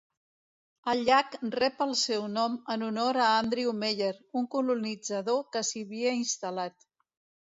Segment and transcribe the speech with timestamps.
[0.91, 4.09] El llac rep el seu nom en honor a Andrew Meyer,
[4.41, 6.87] un colonitzador que s'hi havia instal·lat.